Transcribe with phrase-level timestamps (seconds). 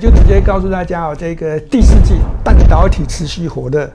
[0.00, 3.92] 就直接告诉大家哦，这个第四季半导体持续火热。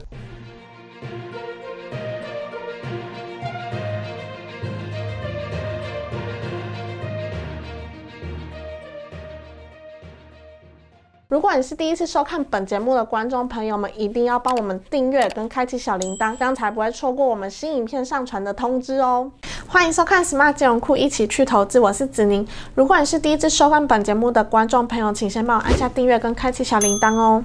[11.26, 19.30] 如果你是第一次收看本节目的观众朋友们，一定要帮我们订阅跟开启小铃铛，这样才不会错过我们新影片上传的通知哦。
[19.70, 22.46] 欢迎收看 Smart 金融库，一起去投资，我是子宁。
[22.74, 27.44] 如果你是第一次收看本节目的观众朋友，请先帮我按下订阅跟开启小铃铛哦。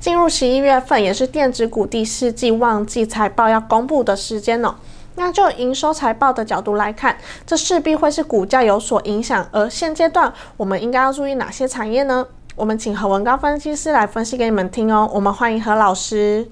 [0.00, 4.74] 进入十一月份，也是电子股第四季旺季财报要公布的时间哦。
[5.14, 9.46] 那就营收财报的角度来看，这势必会是股价有所影响。
[9.52, 12.26] 而现阶段，我们应该要注意哪些产业呢？
[12.56, 15.08] 我们请何文高分析师来分析给你们听哦。
[15.14, 16.48] 我们欢迎何老师。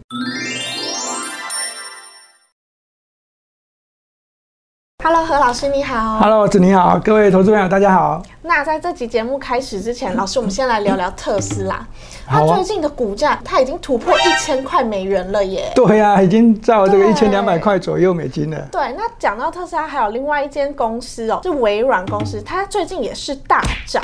[5.03, 6.19] Hello，何老师你好。
[6.19, 8.23] Hello，子你好，各位投资朋友大家好。
[8.43, 11.87] 那在这集节目开始之前，老师，我们先来聊聊特斯拉。
[12.27, 15.73] 它最近的股价，它已经突破一千块美元了耶。
[15.75, 18.61] 对呀、已经到这个对一千两百块左右美金了。
[18.71, 24.03] 对，那讲到特斯拉，还有另外一间公司哦，是微软公司，它最近也是大涨。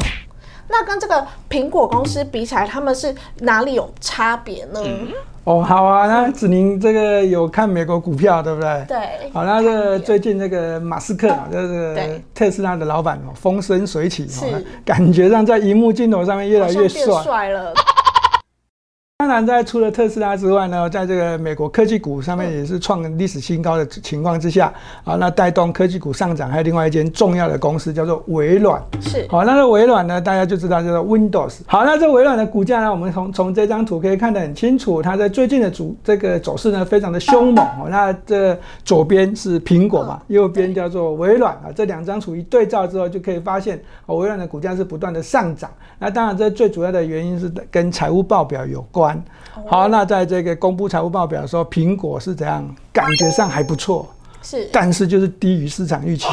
[0.68, 4.80] 那跟这个苹果公司比起来，他们是哪里有差别呢？
[5.46, 8.84] 哦，好啊，那子宁这个有看美国股票对不对？
[8.88, 8.98] 对，
[9.32, 11.96] 好，那这个最近这个马斯克啊，这个
[12.34, 16.88] 特斯拉的老板哦，风生水起是哦，感觉上在荧幕镜头上面越来越。
[16.88, 17.72] 帅了。
[19.26, 28.80] 当然，在除了特斯拉之外呢，在这个美国科技股上面也是创历史新高的情况之下，啊，那带动科技股上涨，还有另外一间重要的公司叫做微软。
[29.00, 31.56] 是，好，那这微软呢，大家就知道叫做 Windows。
[31.66, 37.66] 好，那这微软的股价呢，我们从从这张图可以看得很清楚，它在最近的主这个走势呢，非常的凶猛。
[37.80, 45.68] 哦，那这左边是苹果嘛，右边叫做微软啊，这两张图一对照之后，就可以发现，哦，微软的股价是不断的上涨。
[45.98, 49.15] 那当然，这最主要的原因是跟财务报表有关。
[49.66, 52.64] 好，那在这个公布财务报表的时候，苹果是怎样？
[52.92, 54.06] 感觉上还不错，
[54.42, 56.26] 是，但是就是低于市场预期。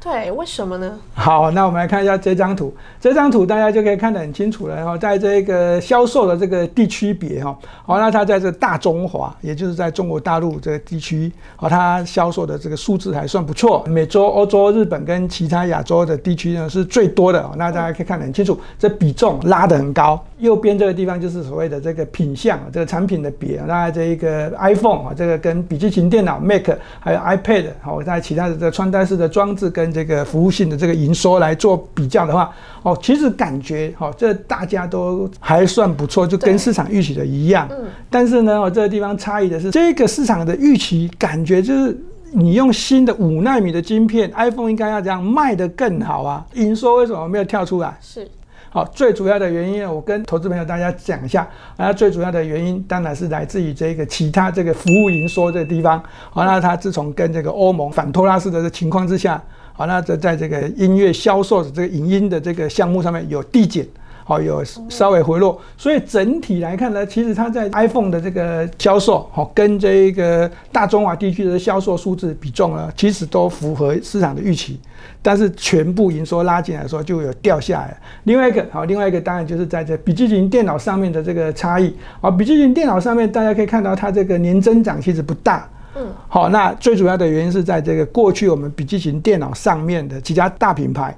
[0.00, 0.98] 对，为什么呢？
[1.14, 2.70] 好，那我们来看一下这张图。
[3.00, 4.76] 这张图大家就可以看得很清楚了。
[4.76, 13.82] 然后在这个销售的这个地区别哈，好，那它在这大中华，也就是在中国大陆这个地区，好，它销售的这个数字还算不错。
[13.88, 17.50] 美洲、欧洲、日本跟其他亚洲的地区呢是最多的。
[17.56, 20.22] 那大家可以看得很清楚，这比重拉得很高。
[20.44, 23.60] 右边这个地方就是所谓的这个品相，这个产品的别。
[23.66, 26.68] 那这一个 iPhone 啊，这个跟笔记型电脑 Mac
[27.00, 32.52] 还有 iPad 好，在其他的这个穿戴式的装置跟这个服务性的这个营收来做比较的话，
[32.82, 37.66] 哦，其实感觉哈、哦，这大家都还算不错，就跟市场预期的一样。
[37.72, 41.98] 嗯，但是呢，哦，这个地方差异的是，这个市场的预期感觉就是。
[42.36, 46.44] 你用新的五纳米的晶片，iPhone 应该要这样卖得更好啊！
[46.54, 47.96] 营收为什么没有跳出来？
[48.00, 48.28] 是，
[48.74, 51.48] 好，最主要的原因，我跟投资朋友大家讲一下。
[51.76, 56.02] 那，最主要的原因当然是来自于这个其他这个服务营收这个地方。
[56.30, 59.40] 好，那它自从跟这个欧盟反托拉斯的情况之下，
[59.74, 63.86] 好，那在在这个音乐销售的这个影音的这个项目上面有递减。
[64.24, 74.80] 好，有稍微回落，所以整体来看呢，其实它在 iPhone 的这个销售，好，跟这个大中华地区的销售数字比重呢，其实都符合市场的预期。
[75.20, 77.96] 但是全部营收拉进来的时候就有掉下来。
[78.24, 81.94] 另外一个好，另外一个当然就是在这笔记型电脑上面的这个差异。
[82.20, 85.68] 好，笔记型电脑上面大家可以看到它这个年增长其实不大。
[85.96, 91.16] 嗯，好，那最主要的原因是在这个过去我们笔记型电脑上面的几家大品牌。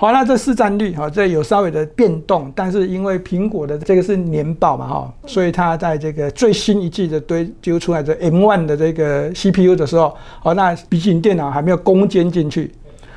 [0.00, 12.70] 好，那这市占率哈，这有稍微的变动，但是因为苹果的这个是年报嘛哈，所以它在这个最新一季的堆丢出来的 M1 的这个 CPU 的时候，好，那笔记型电脑还没有攻坚进去。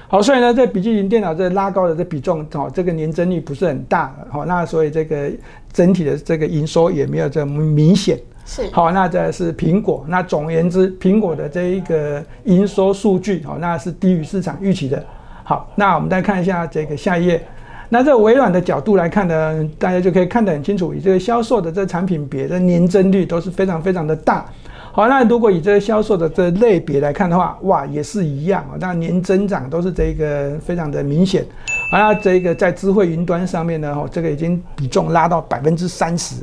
[0.07, 5.29] 好，所以呢，这笔记型电脑这拉高的这比重，哦，这个年增率不是很大，好，那所以这个
[5.71, 8.19] 整体的这个营收也没有这么明显。
[8.43, 10.03] 是，好，那这是苹果。
[10.07, 15.05] 那总而言之，苹果的这一个营收数据，好，那是低于市场预期的。
[15.51, 17.45] 好，那我们再看一下这个下一页。
[17.89, 24.45] 那这微软的角度来看呢，大家就可以看得很清楚，以这个销售的这产品别的年增率都是非常非常的大。
[24.93, 31.45] 好，那如果以这个销售的这类别来看的话，哇，也是一样啊，那年增长都是这个非常的明显。
[31.91, 36.35] 好，那这个在智慧云端上面呢，哦，这个已经比重拉到百分之三十。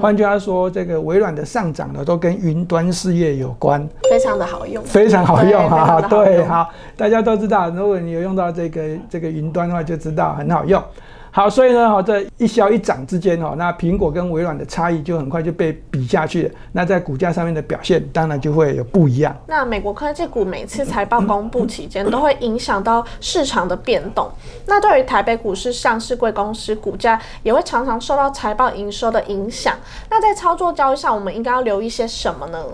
[0.00, 6.00] 换句话说，这个微软的上涨呢，都跟云端事业有关，非常的好用，非常好用哈。
[6.02, 10.82] 对，用好，大家都知道，如果你有用到这个这个云端的话，就知道很好用。
[11.36, 16.50] 好，所以呢，哈，这一消一涨之间，哈，那苹果跟微软的差异就很快就被比下去了。
[16.72, 19.36] 那在股价上面的表现，当然就会有不一样。
[19.46, 24.30] 那美国科技股每次财报公布期间，都会影响到市场的变动。
[24.64, 29.74] 那对于台北股市上市贵公司股价，也会常常受到财报营收的影响。
[30.08, 32.64] 那在操作交易上，我们应该要留意些什么呢？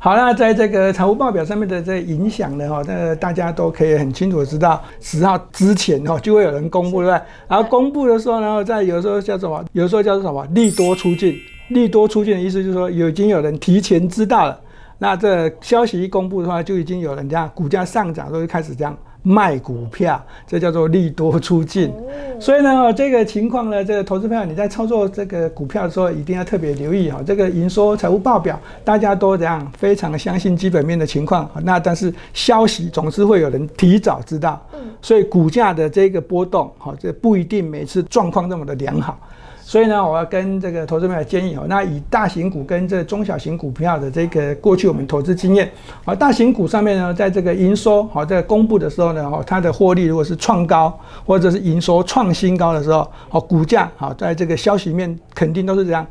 [0.00, 7.22] 好，那在这个财务报表上面的这影响呢，哈，那大家都可以很清楚的知道，十号之前哈就会有人公布，对不对？
[7.48, 9.64] 然后公布的时候呢，在有时候叫什么？
[9.72, 10.46] 有时候叫做什么？
[10.52, 11.36] 利多出尽。
[11.70, 14.60] 利多出尽的意思就是说，有已经有人提前知道了，
[14.98, 18.96] 那这消息一公布的话，就已经有人这样股价上涨，都会开始这样。
[19.22, 21.92] 卖股票，这叫做利多出尽。
[22.40, 27.20] 所以呢，这个情况呢，这个投资票你在操作这个股票的时候，一定要特别留意哈。
[27.26, 34.64] 这个营收财务报表，大家都这样非常相信基本面的情况，那但是消息总是会有人提早知道，
[35.02, 39.18] 所以股价的这个波动，哈，这不一定每次状况那么的良好。
[39.68, 45.70] 所以呢，我要跟这个投资朋友建议哦，那以大型股跟这中小型股票的这个过去我们投资经验，
[46.06, 56.06] 啊，大型股上面呢，在这个营收好在公布的时候呢，哦，它的获利如果是创高或者是营收创新高的时候，哦，股价好在这个消息面肯定都是这样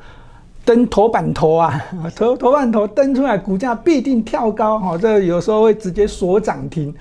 [0.63, 1.83] 登头版头啊，
[2.15, 6.94] 头头版头登出来，股价必定跳高，哈，这有时候会直接锁涨停。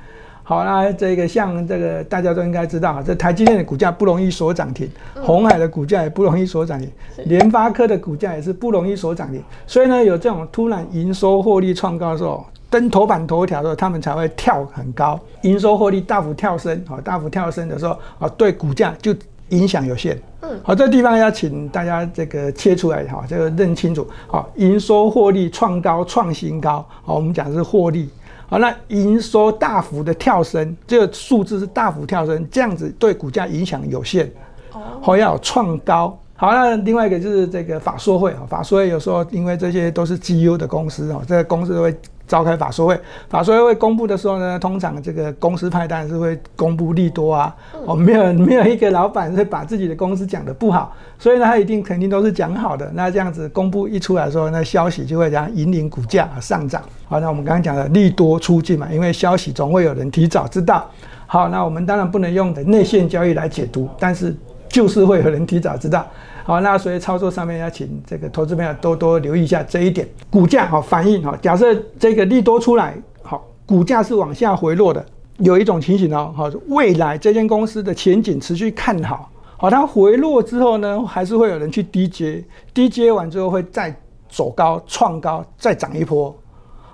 [0.48, 4.88] 好，那这个像这个大家都应该知道，这台积电的股价不容易锁涨停，
[5.20, 6.88] 红海的股价也不容易锁涨停，
[7.24, 9.42] 联发科的股价也是不容易锁涨停。
[9.66, 19.12] 所以呢，有这种突然营收获利创高的时候，登头版头条的时候，他们才会跳很高，营收获利大幅跳升，好，大幅跳升的时候，啊，对股价就
[19.48, 20.16] 影响有限。
[20.42, 28.08] 嗯，好，这地方要请大家这个切出来，哈，这个认清楚，好，营收获利创高创新高，好，我们讲的是获利。
[28.48, 34.30] 好，那营收大幅的跳升，这个数字是大幅跳升，这样子对股价影响有限。
[34.72, 36.18] 哦，好要创高。
[36.36, 41.94] 好，那另外一个就是这个法说会啊，法说会有时候因为这些都是绩优的公司哦，这个公司会。
[42.26, 47.54] 召开法说会，法说会公布的时候呢，通常这个公司派当然是会公布利多啊。
[47.84, 52.90] 哦，没有没有一个老板会把自己的公司讲的不好，所以呢，他一定肯定都是讲好的。
[52.94, 56.82] 那这样子公布一出来的时候，那消息就会这样引领股价上涨。
[57.06, 60.84] 好，那我们刚刚讲的利多出尽嘛，因为消息总会有人提早知道。
[61.26, 64.34] 好，那我们当然不能用的内线交易来解读，但是
[64.68, 66.06] 就是会有人提早知道。
[66.46, 70.08] 好，那所以操作上面要请这个投资朋友多多留意一下这一点。
[70.30, 75.04] 股价好反应哈，假设这个利多出来，好，股价是往下回落的，
[75.38, 83.92] 有一种情形哦，好，未来这间公司的前景持续看好，好，它回落之后呢，还是会有人去低接，低接完之后会再
[84.28, 86.32] 走高创高，再涨一波。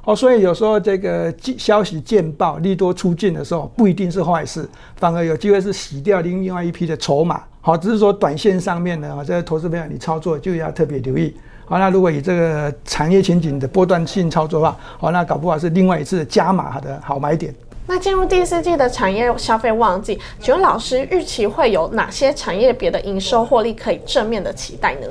[0.07, 4.67] 哦，所以有时候这个消息见报利多出尽的时候，不一定是坏事，
[4.97, 7.43] 反而有机会是洗掉另另外一批的筹码。
[7.65, 11.33] 好，只是说短线上面呢，这投资朋友你操作就要特别留意。
[11.65, 17.55] 好，那如果以这个产业前景的波段性操作的话，好，那搞不好是另外一次加码的好买点。
[17.87, 25.07] 那进入第四季的产业消费旺季，请问老师预期会有哪些产业别的营收获利可以正面的期待呢？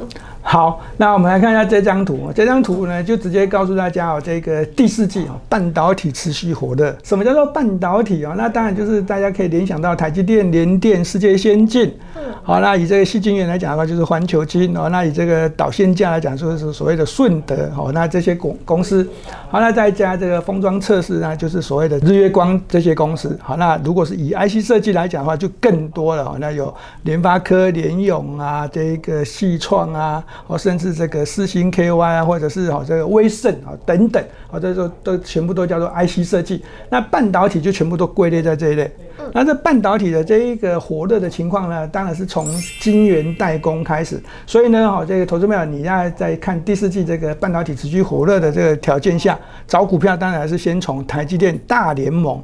[0.51, 2.29] 好，那我们来看一下这张图。
[2.35, 6.93] 这张图呢，就直接告诉大家哦，这个第四季哦，半导体持续火热。
[7.05, 8.33] 什么叫做半导体哦？
[8.35, 11.97] 那当然就是大家可以联想到台积电、联电、世界先进。
[12.17, 12.21] 嗯。
[12.43, 14.89] 好，那以这个细晶圆来讲的话，就是环球晶哦。
[14.89, 17.89] 那以这个导线架来讲，就是所谓的顺德哦。
[17.93, 19.07] 那这些公公司，
[19.49, 23.39] 好，那再加这个封装测试呢，就是所谓的日月光这些公司。
[23.41, 26.35] 好，那如果是以 IC 设计来讲的话，就更多了哦。
[26.41, 26.73] 那有
[27.03, 30.21] 联发科、联咏啊，这个细创啊。
[30.47, 36.63] 哦，甚至这个四星 KY 啊，或者是好这个威盛啊等等，啊这都都全部都叫做 IC 设计。
[36.89, 38.91] 那半导体就全部都归类在这一类。
[39.33, 42.47] 那这半导体的这一个火热的情况呢，当然是从
[42.79, 44.19] 晶圆代工开始。
[44.45, 52.41] 所以呢，好这个投资朋友，你要在看第四季这个半导体持续火热的这个条件下，找股票当然是先从台积电大联盟，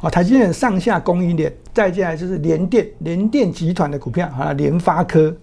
[0.00, 5.34] 哦台积电上下供应链，再接下来就是联电联电集团的股票啊，联发科。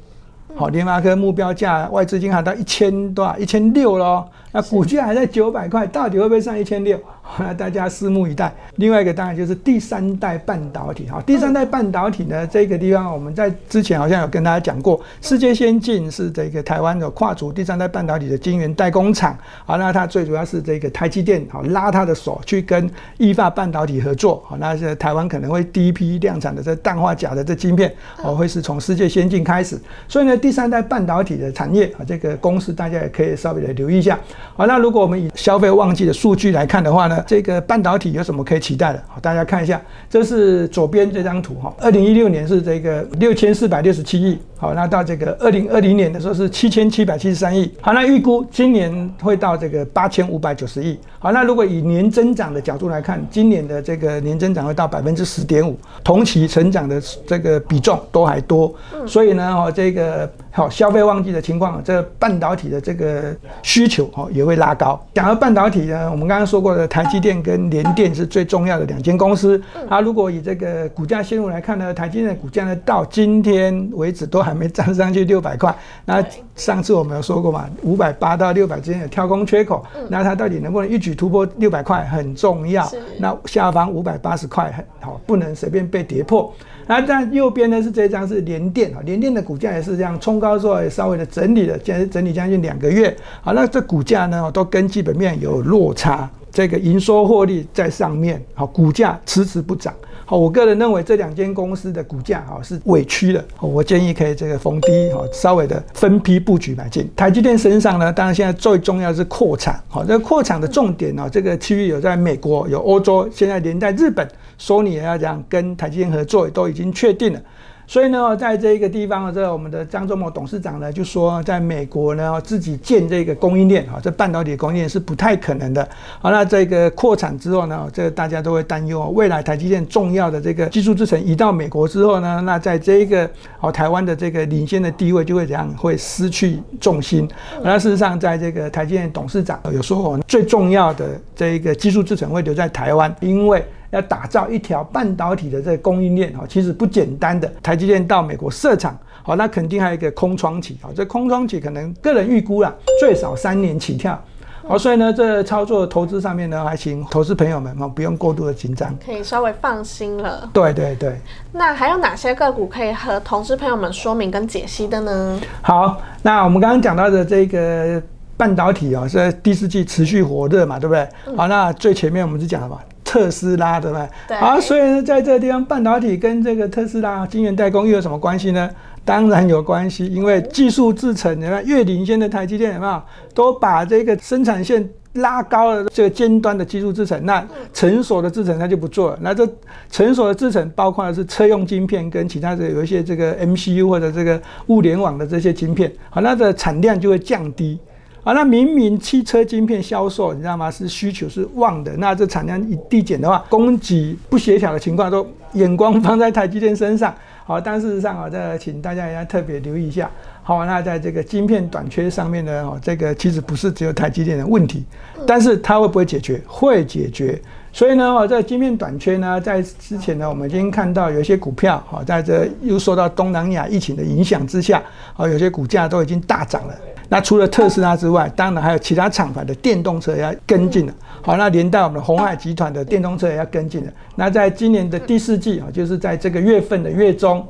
[0.56, 3.36] 好，联发科目标价外资金还到一千多？
[3.40, 4.24] 一千六喽。
[4.52, 7.00] 那股价还在九百块，到底会不会上一千六？
[7.58, 8.54] 大家拭目以待。
[8.76, 19.38] 另外一个当然就是第三代半导体哈，第三代半导体呢，这个地方我们在之前好像有跟大家讲过，世界先进是这个台湾的跨足第三代半导体的晶圆代工厂。
[19.66, 24.44] 好，那它最主要是这个台积电好拉它的手去跟意法半导体合作。
[24.46, 29.80] 好，那是台湾可能会第一批量产的这氮化钾的这晶片，哦，会是从世界先进开始。
[30.08, 34.20] 所以呢，第三代半导体的产业啊，这个公司大家也可以稍微的留意一下。
[34.56, 37.13] 好，那如果我们以消费旺季的数据来看的话呢？
[37.16, 39.04] 呢，这个半导体有什么可以期待的？
[39.08, 41.74] 好，大家看一下，这是左边这张图哈。
[41.80, 58.74] 二零一六年是这个六千四百六十七亿，好，那到这个二零二零年的时候是七千七百七十三亿，好，那预估今年会到这个八千五百九十亿，好，那如果以年增长的角度来看，今年的这个年增长会到百分之十点五，同期成长的这个比重都还多，
[59.06, 65.00] 所以呢，哦，这个好消费旺季的情况，这半导体的这个需求哦也会拉高。
[65.14, 69.62] 讲到半导体呢，我们刚刚说过的台积电跟联电是最重要的两间公司。
[69.88, 75.76] 啊，如果以这个股价线路来看呢，台积电的股价呢到今天为止都还没站上去六百块。
[76.06, 76.24] 那
[76.56, 82.90] 上次我们有说过嘛，五百八到六百之间的跳空缺口，那它到底能不能一举突破六百块很重要。
[83.18, 86.54] 那下方五百八十块很好，不能随便被跌破。
[86.86, 93.16] 那在右边呢是这张是联电啊，联电的股价也是这样冲高之后也稍微的整理了，现在整理将近两个月。
[93.42, 99.92] 好，那这股价呢都跟基本面有落差，这个营收获利在上面，好，股价迟迟不涨。
[100.26, 107.10] 好，我个人认为这两间公司的股价哈是委屈的，我建议可以这个逢低哈稍微的分批布局买进。
[107.16, 114.26] 台积电身上呢，当然现在最重要是扩产，好，这个扩产的重点呢，这个区域有在美国，有欧洲，现在连在日本，
[114.58, 117.42] 索尼也要讲跟台积电合作，都已经确定了。
[117.86, 125.88] 所以呢，在这一个地方，这我们的张忠谋董事长呢就说，在美国呢自己建这个供应链啊，这半导体供应链是不太可能的。
[126.20, 137.30] 好，那这个扩产之后呢，这大家都会担忧，未来台积电重要的这个技术制程移到美国之后呢，那在这一个哦台湾的这个领先的地位就会怎样，会失去重心。
[137.62, 143.64] 那事实上，在这个台积电董事长有说，哦，最重要的这一个技术制程会留在台湾，因为。
[143.94, 147.50] 要打造一条半导体的这个供应链哈，其实不简单的。
[147.62, 150.90] 台积电到美国设厂，好，那肯定还有一个空窗期啊。
[150.96, 154.20] 这空窗期可能个人预估啦，最少三年起跳。
[154.66, 160.50] 好，所以呢，这操作投资上面呢，还请投资朋友们哦，不用过度的紧张，可以稍微放心了。
[160.54, 161.20] 对对对。
[161.52, 165.40] 那还有哪些个股可以和投资朋友们说明跟解析的呢？
[165.62, 168.02] 好，那我们刚刚讲到的这个
[168.38, 171.08] 半导体啊，在第四季持续火热嘛，对不对？
[171.36, 172.80] 好，那最前面我们是讲了嘛。
[173.14, 174.10] 特斯拉对吧？
[174.28, 174.36] 对。
[174.38, 178.68] 好，所以呢，在这个地方，半导体跟这个特斯拉晶圆代工又有什么关系呢？
[179.06, 183.00] 当然有关系，因为技术制程，你看越领先的台积电有没有，
[183.36, 189.20] 都把这个生产线拉高了，这个尖端的技术制程，那成熟的制程它就不做了。
[189.22, 189.48] 那这
[189.92, 197.78] 成熟的制程包括的是车用晶片跟其他的有一些这个 MCU 或者这个物联网的这些晶片，好，那的产量就会降低。
[198.24, 200.72] 啊，那明明汽车晶片销售，你知道吗？
[200.72, 207.14] 是需求是旺的，那这产量一递减的话，供给不协调的情况，都眼光放在台积电身上。
[207.46, 210.10] 好，但事实上啊，这请大家也要特别留意一下。
[210.42, 214.86] 好，那在这个晶片短缺上面呢，哦，这个其实不是只有台积电的问题，
[215.28, 216.42] 但是它会不会解决？
[216.48, 217.38] 会解决。
[217.74, 224.82] 所以呢，哦，这晶片短缺呢，在之前呢，我们已经看到有一些股票，哈，在这又受到东南亚疫情的影响之下，
[225.18, 226.74] 啊，有些股价都已经大涨了。
[227.10, 230.94] 那除了特斯拉之外，当然还有其他厂牌的电动车要跟进了。
[231.22, 233.92] 好，那连带我们的红海集团的电动车也要跟进了。
[234.16, 237.46] 那在今年的第四季啊，就是在这个月份的月中。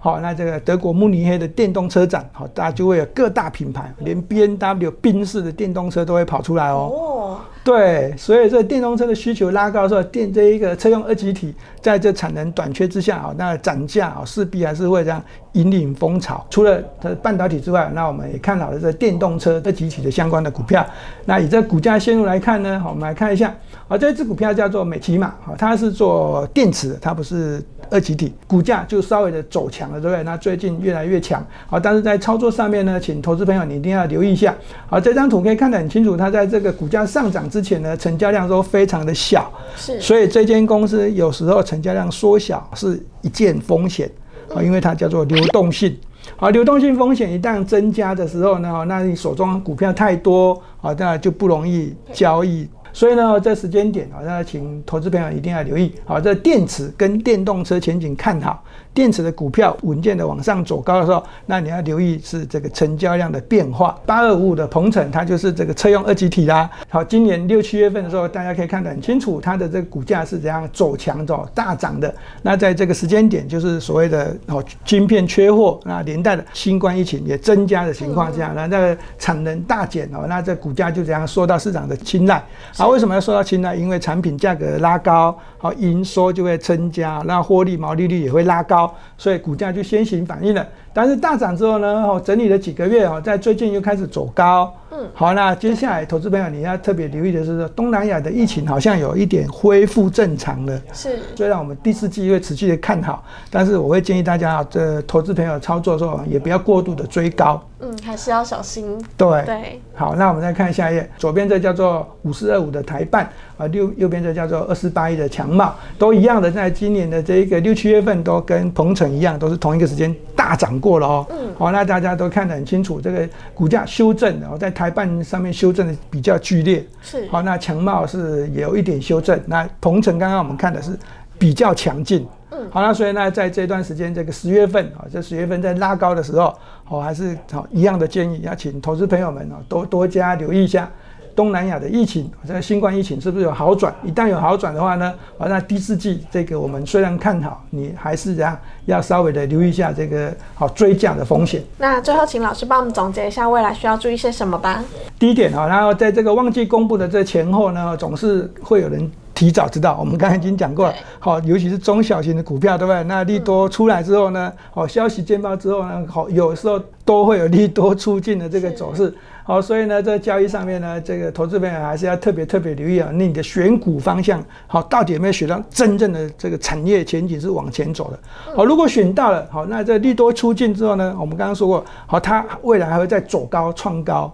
[0.00, 6.92] 好，那这个德国慕尼黑的电动车展，好，大家就会有各大品牌，连 B N W 宾士的电动车都会跑出来哦。
[6.94, 15.20] 哦，对，所以这电动车的需求拉高的时候，电这一个车用二极体在这产能短缺之下，啊，那涨价啊，势必还是会这样
[15.54, 16.46] 引领风潮。
[16.48, 20.86] 除了它半导体之外，那我们也看好了这电动车二极体的相关的股票。
[21.24, 23.52] 那以这股价线路来看呢，好，我们来看一下，
[23.88, 27.60] 好，这支股票叫做美骑马，好，它是做电池，它不是。
[27.90, 30.22] 二级体股价就稍微的走强了，对不对？
[30.24, 34.54] 那最近越来越强，好，但是在操作上面呢，请投资朋友你一定要留意一下。
[34.86, 44.10] 好，这张图可以看得很清楚，它在这个股价上涨之前呢，成交量都非常的小，是，所以这间公司有时候成交量缩小是一件风险，
[44.54, 45.96] 啊，因为它叫做流动性，
[46.36, 52.68] 好，流动性风险一旦增加的时候呢，那你手中股票太多，啊，当然就不容易交易。
[52.98, 55.94] 所以呢，这时间点啊，大家请投资朋友一定要留意。
[56.04, 63.96] 好，这电池跟电动车前景看好，电池的股票稳健的往上走高的时候，那你要留意是这个成交量的变化。
[64.04, 66.68] 八二五五的鹏程，它就是这个车用二极体啦。
[66.88, 72.12] 好，今年六七月份的时候，大家可以看得很清楚，它的这个股价是怎样走强走大涨的。
[72.42, 82.42] 那在这个时间点，就是所谓的哦晶片缺货，那连带的新冠疫情也增加的情况下，那这个产能大减哦，那这股价就怎样受到市场的青睐。
[82.76, 82.88] 啊。
[82.88, 83.76] 为什么要受到青睐？
[83.76, 90.64] 因为产品价格拉高，好营收就会增加，那获利毛利率也会拉高，所以股价就先行反应了。
[90.92, 94.72] 但是大涨之后呢，哦整理了几个月哦，在最近又开始走高，
[95.14, 100.80] 好，那接下来投资朋友你要特别留意的是说，东南亚的疫情好像有一点恢复正常了。
[100.92, 107.62] 是，虽然我们第四季会持续的看好，但是我会建议大家啊，这投资朋友操作的时候也不要过度的追高。
[107.80, 108.98] 嗯，还是要小心。
[109.16, 121.26] 对，对，好，那我们再看下一页，左边这叫做五四二五的台办啊，右右边这叫做二四八一的强茂，都一样的，在今年的这一个六七月份都跟鹏程一样，都是同一个时间大涨过了哦。
[121.30, 126.84] 嗯好，那大家都看得很清楚，这个股价修正，然后在台办上面修正的比较剧烈。
[127.00, 130.90] 是，好，那强茂是也有一点修正，那鹏程刚刚我们看的是
[131.38, 132.26] 比较强劲。
[132.50, 136.52] 嗯好，那所以呢，在这段时间，这个十月份啊，这十月份在拉高的时候，
[136.88, 140.90] 哦，还是好一样的建议，要请投资朋友们啊，多多加留意一下
[141.38, 143.94] 东南亚的疫情，这个新冠疫情是不是有好转？
[144.02, 151.62] 一旦有好转的话呢，啊，那第四季这个我们虽然看好，你还是这样要稍微的留意一下这个好追价的风险。
[151.76, 154.82] 那最后请老师帮我们总结一下未来需要注意些什么吧。
[155.16, 159.96] 第一点啊，然后在这个旺季公布的这前后呢，总是会有人提早知道。
[160.00, 163.04] 我们刚才已经讲过了，好，尤其是中小型的股票，对不对？
[163.04, 169.14] 那利多出来之后呢，好，消息见报之后呢，好，有时候都会有利多出尽的这个走势。
[169.44, 178.18] 好，所以呢，在交易上面呢，这个投资朋友还是要特别特别留意啊，那你的选股方向，好，到底有没有选到真正的这个产业前景是往前走的？
[178.56, 184.32] 好，如果选到了，好，那这利多出尽之后呢，我们刚刚说过，好，它未来还会再走高创高。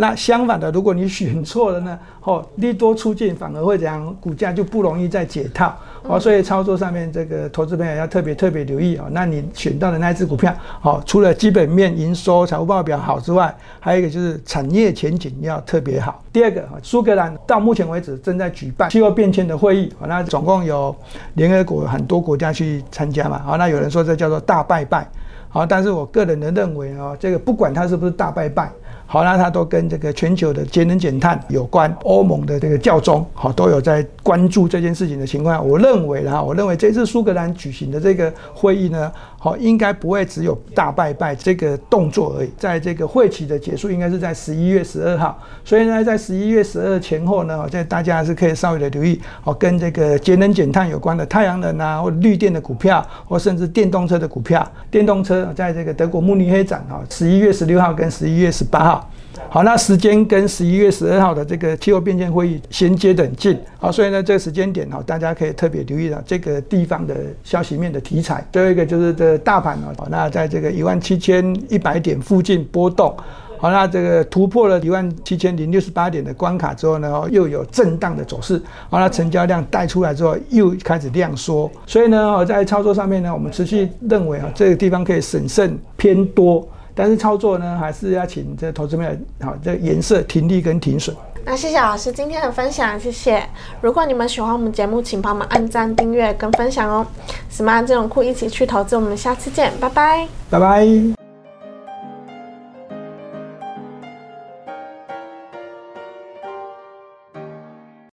[0.00, 4.14] 那相反的，如果你选错了呢， 哦，利多出尽反而会怎样？
[4.20, 6.20] 股价就不容易再解套哦。
[6.20, 9.06] 所以操作上面，这个投资朋友要特别特别留意哦。
[9.10, 16.22] 那你选到的那只股票，哦，除了基本面、营收、财务报表好之外，还有一个就是产业前景要特别好。
[16.32, 20.94] 第二个，苏格兰到目前为止正在举办气候变迁的会议，那总共有
[21.34, 25.10] 联合国很多国家去参加嘛，好，那有人说这叫做大拜拜，
[25.48, 28.70] 好，但是我个人的认为哦，这个不管它是不是大拜拜。
[29.10, 35.56] 好，那他都跟这个全球的节能减碳有关，欧盟的这个教宗好都有在关注这件事情的情况。
[35.56, 39.10] 下，我认为呢，我认为这次苏格兰举行的这个会议呢，
[39.48, 59.10] 好应该不会只有大拜拜这个动作而已，在这个会期的结束应该是在十一月十二号，所以呢，在十一月十二前后呢，在大家还是可以稍微的留意，哦，跟这个节能减碳有关的太阳能啊，或绿电的股票，或甚至电动车的股票，电动车在这个德国慕尼黑展啊，十一月十六号跟十一月十八号。
[59.50, 68.46] 好，那时间跟十一月十二号的这个气候变迁会议衔接的很近，好，所以呢，这个时间点哈，大家可以特别留意到这个地方的消息面的题材。
[68.52, 73.16] 最后一个就是这大盘哦，那在这个一万七千一百点附近波动，
[73.56, 78.60] 好，那这个突破了一万七千零六十八点的关卡之后呢，又有震荡的走势，
[78.90, 86.68] 好，那成交量带出来之后又开始量缩，所以呢，我在操作上面呢，我们持续认为啊，这个地方可以审慎偏多。
[86.98, 91.14] 但是操作呢，还是要请这投资朋友好，这颜色停利跟停损。
[91.44, 93.40] 那谢谢老师今天的分享，谢谢。
[93.80, 97.06] 如果你们喜欢我们节目，请帮忙按赞、订阅跟分享哦。
[97.52, 100.26] Smart 这种库一起去投资，我们下次见，拜拜。
[100.50, 101.17] 拜拜。